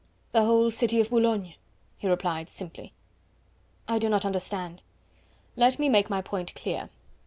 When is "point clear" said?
6.23-6.89